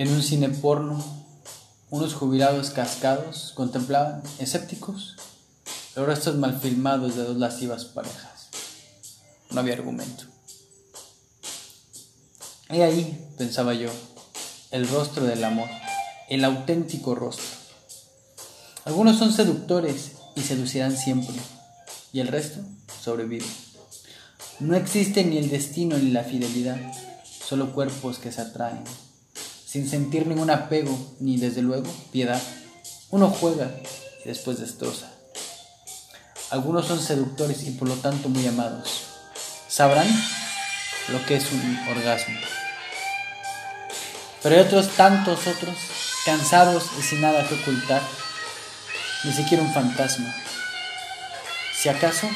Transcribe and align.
En 0.00 0.10
un 0.10 0.22
cine 0.22 0.48
porno, 0.48 1.04
unos 1.90 2.14
jubilados 2.14 2.70
cascados 2.70 3.52
contemplaban, 3.54 4.22
escépticos, 4.38 5.16
los 5.94 6.06
restos 6.06 6.36
mal 6.36 6.58
filmados 6.58 7.16
de 7.16 7.24
dos 7.24 7.36
lascivas 7.36 7.84
parejas. 7.84 8.48
No 9.50 9.60
había 9.60 9.74
argumento. 9.74 10.24
He 12.70 12.82
ahí, 12.82 13.30
pensaba 13.36 13.74
yo, 13.74 13.90
el 14.70 14.88
rostro 14.88 15.26
del 15.26 15.44
amor, 15.44 15.68
el 16.30 16.46
auténtico 16.46 17.14
rostro. 17.14 17.44
Algunos 18.86 19.18
son 19.18 19.34
seductores 19.34 20.12
y 20.34 20.40
seducirán 20.40 20.96
siempre, 20.96 21.36
y 22.14 22.20
el 22.20 22.28
resto 22.28 22.60
sobrevive. 23.02 23.44
No 24.60 24.76
existe 24.76 25.24
ni 25.24 25.36
el 25.36 25.50
destino 25.50 25.98
ni 25.98 26.10
la 26.10 26.24
fidelidad, 26.24 26.78
solo 27.46 27.74
cuerpos 27.74 28.18
que 28.18 28.32
se 28.32 28.40
atraen 28.40 28.84
sin 29.70 29.88
sentir 29.88 30.26
ningún 30.26 30.50
apego 30.50 30.98
ni 31.20 31.36
desde 31.36 31.62
luego 31.62 31.88
piedad. 32.10 32.42
Uno 33.10 33.30
juega 33.30 33.70
y 34.24 34.28
después 34.28 34.58
destroza. 34.58 35.08
Algunos 36.50 36.86
son 36.86 37.00
seductores 37.00 37.62
y 37.62 37.70
por 37.70 37.86
lo 37.86 37.94
tanto 37.94 38.28
muy 38.28 38.44
amados. 38.48 39.02
Sabrán 39.68 40.08
lo 41.08 41.24
que 41.24 41.36
es 41.36 41.52
un 41.52 41.78
orgasmo. 41.88 42.36
Pero 44.42 44.56
hay 44.56 44.62
otros 44.62 44.88
tantos 44.96 45.46
otros, 45.46 45.76
cansados 46.24 46.86
y 46.98 47.02
sin 47.02 47.20
nada 47.20 47.46
que 47.46 47.54
ocultar, 47.54 48.02
ni 49.22 49.32
siquiera 49.32 49.62
un 49.62 49.72
fantasma. 49.72 50.34
Si 51.80 51.88
acaso, 51.88 52.28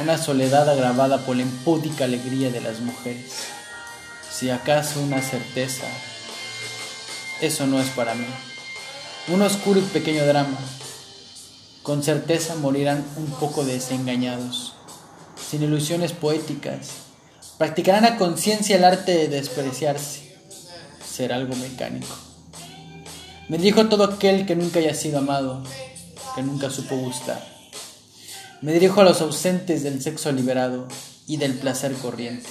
una 0.00 0.18
soledad 0.18 0.68
agravada 0.70 1.18
por 1.26 1.34
la 1.34 1.42
impúdica 1.42 2.04
alegría 2.04 2.50
de 2.50 2.60
las 2.60 2.78
mujeres. 2.78 3.32
Si 4.30 4.50
acaso 4.50 5.00
una 5.00 5.20
certeza 5.20 5.86
eso 7.40 7.66
no 7.66 7.80
es 7.80 7.88
para 7.90 8.14
mí. 8.14 8.26
Un 9.28 9.42
oscuro 9.42 9.80
y 9.80 9.82
pequeño 9.82 10.26
drama. 10.26 10.58
Con 11.82 12.02
certeza 12.02 12.54
morirán 12.56 13.04
un 13.16 13.26
poco 13.26 13.64
desengañados, 13.64 14.74
sin 15.50 15.62
ilusiones 15.62 16.12
poéticas. 16.12 16.88
Practicarán 17.58 18.04
a 18.04 18.16
conciencia 18.16 18.76
el 18.76 18.84
arte 18.84 19.12
de 19.12 19.28
despreciarse, 19.28 20.36
ser 21.04 21.32
algo 21.32 21.54
mecánico. 21.56 22.14
Me 23.48 23.58
dijo 23.58 23.88
todo 23.88 24.04
aquel 24.04 24.46
que 24.46 24.56
nunca 24.56 24.78
haya 24.78 24.94
sido 24.94 25.18
amado, 25.18 25.62
que 26.36 26.42
nunca 26.42 26.70
supo 26.70 26.96
gustar. 26.96 27.44
Me 28.60 28.72
dirijo 28.72 29.00
a 29.00 29.04
los 29.04 29.20
ausentes 29.22 29.82
del 29.82 30.02
sexo 30.02 30.30
liberado 30.32 30.86
y 31.26 31.38
del 31.38 31.54
placer 31.54 31.94
corriente. 31.94 32.48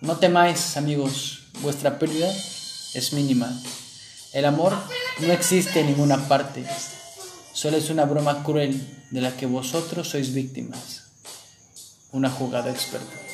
No 0.00 0.16
temáis, 0.16 0.78
amigos, 0.78 1.42
vuestra 1.60 1.98
pérdida 1.98 2.32
es 2.94 3.12
mínima. 3.12 3.52
El 4.32 4.44
amor 4.44 4.72
no 5.18 5.32
existe 5.32 5.80
en 5.80 5.88
ninguna 5.88 6.28
parte, 6.28 6.64
solo 7.52 7.76
es 7.76 7.90
una 7.90 8.04
broma 8.04 8.44
cruel 8.44 8.80
de 9.10 9.20
la 9.20 9.36
que 9.36 9.46
vosotros 9.46 10.08
sois 10.08 10.32
víctimas, 10.32 11.10
una 12.12 12.30
jugada 12.30 12.70
experta. 12.70 13.29